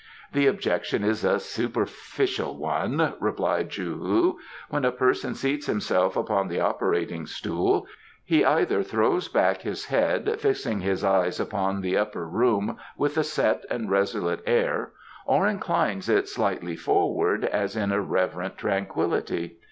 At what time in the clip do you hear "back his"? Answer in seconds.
9.27-9.85